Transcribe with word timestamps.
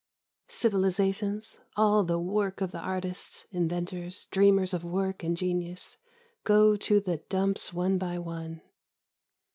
Civilizations, 0.49 1.59
all 1.77 2.03
the 2.03 2.17
work 2.17 2.59
of 2.59 2.71
the 2.71 2.79
artists, 2.81 3.45
inventors, 3.51 4.25
dreamers 4.31 4.73
of 4.73 4.83
work 4.83 5.21
and 5.23 5.37
genius, 5.37 5.99
go 6.43 6.75
to 6.75 6.99
the 6.99 7.17
dumps 7.29 7.71
one 7.71 7.99
by 7.99 8.17
one. 8.17 8.61